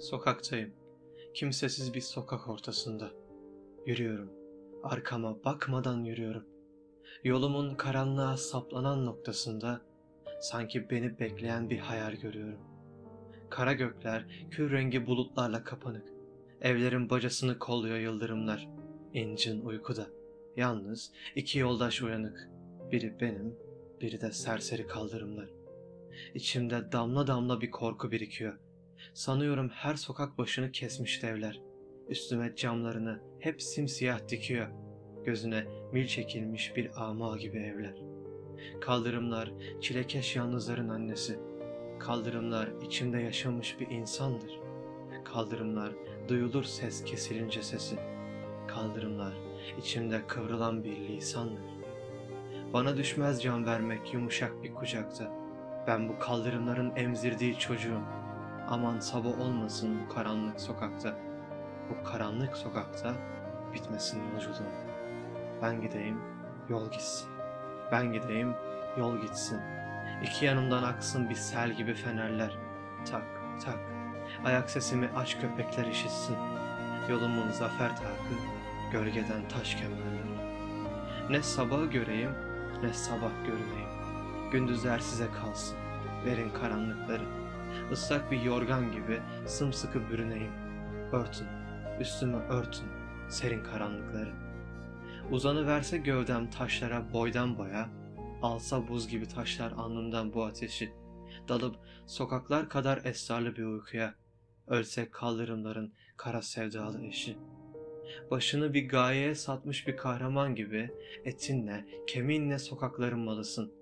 [0.00, 0.72] Sokaktayım.
[1.34, 3.10] Kimsesiz bir sokak ortasında.
[3.86, 4.30] Yürüyorum.
[4.82, 6.44] Arkama bakmadan yürüyorum.
[7.24, 9.80] Yolumun karanlığa saplanan noktasında
[10.40, 12.60] sanki beni bekleyen bir hayal görüyorum.
[13.50, 16.08] Kara gökler kül rengi bulutlarla kapanık.
[16.60, 18.68] Evlerin bacasını kolluyor yıldırımlar.
[19.12, 20.06] İncin uykuda.
[20.56, 22.48] Yalnız iki yoldaş uyanık.
[22.92, 23.54] Biri benim,
[24.00, 25.48] biri de serseri kaldırımlar.
[26.34, 28.58] İçimde damla damla bir korku birikiyor.
[29.14, 31.60] Sanıyorum her sokak başını kesmiş devler.
[32.08, 34.66] Üstüme camlarını hep simsiyah dikiyor.
[35.24, 37.94] Gözüne mil çekilmiş bir ama gibi evler.
[38.80, 41.38] Kaldırımlar çilekeş yalnızların annesi.
[41.98, 44.60] Kaldırımlar içimde yaşamış bir insandır.
[45.24, 45.92] Kaldırımlar
[46.28, 47.96] duyulur ses kesilince sesi.
[48.68, 49.34] Kaldırımlar
[49.78, 51.80] içimde kıvrılan bir lisandır.
[52.72, 55.32] Bana düşmez can vermek yumuşak bir kucakta.
[55.86, 58.02] Ben bu kaldırımların emzirdiği çocuğum.
[58.70, 61.14] Aman sabah olmasın bu karanlık sokakta.
[61.90, 63.14] Bu karanlık sokakta
[63.74, 64.72] bitmesin yolculuğum.
[65.62, 66.20] Ben gideyim,
[66.68, 67.28] yol gitsin.
[67.92, 68.54] Ben gideyim,
[68.98, 69.60] yol gitsin.
[70.22, 72.56] İki yanımdan aksın bir sel gibi fenerler.
[73.10, 73.22] Tak,
[73.64, 73.78] tak.
[74.44, 76.36] Ayak sesimi aç köpekler işitsin.
[77.08, 78.34] Yolumun zafer takı,
[78.92, 80.46] gölgeden taş kemerler.
[81.30, 82.32] Ne sabahı göreyim,
[82.82, 83.90] ne sabah görüneyim.
[84.52, 85.76] Gündüzler size kalsın,
[86.24, 87.49] verin karanlıkları.
[87.92, 90.52] Islak bir yorgan gibi sımsıkı bürüneyim.
[91.12, 91.46] Örtün,
[92.00, 92.88] üstümü örtün,
[93.28, 94.32] serin karanlıkları.
[95.30, 97.88] Uzanı verse gövdem taşlara boydan boya,
[98.42, 100.92] alsa buz gibi taşlar alnımdan bu ateşi.
[101.48, 104.14] Dalıp sokaklar kadar esrarlı bir uykuya,
[104.66, 107.36] ölsek kaldırımların kara sevdalı eşi.
[108.30, 110.90] Başını bir gayeye satmış bir kahraman gibi
[111.24, 113.72] etinle, kemiğinle sokakların malısın.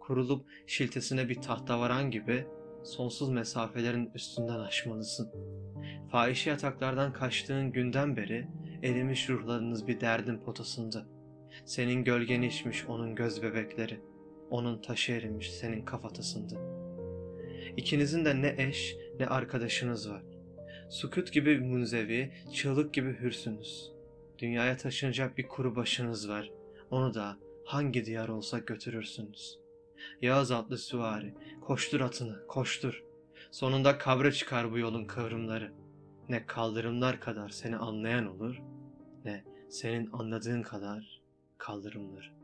[0.00, 2.46] Kurulup şiltesine bir tahtavaran gibi
[2.84, 5.32] sonsuz mesafelerin üstünden aşmalısın.
[6.10, 8.48] Fahişe yataklardan kaçtığın günden beri
[8.82, 11.06] erimiş ruhlarınız bir derdin potasında.
[11.64, 14.00] Senin gölgeni içmiş onun göz bebekleri.
[14.50, 16.54] Onun taşı erimiş senin kafatasında.
[17.76, 20.22] İkinizin de ne eş ne arkadaşınız var.
[20.90, 23.92] Sukut gibi münzevi, çığlık gibi hürsünüz.
[24.38, 26.50] Dünyaya taşınacak bir kuru başınız var.
[26.90, 29.61] Onu da hangi diyar olsa götürürsünüz.
[30.22, 33.04] Yağız adlı süvari, koştur atını, koştur.
[33.50, 35.72] Sonunda kabra çıkar bu yolun kıvrımları.
[36.28, 38.62] Ne kaldırımlar kadar seni anlayan olur,
[39.24, 41.20] ne senin anladığın kadar
[41.58, 42.41] kaldırımları.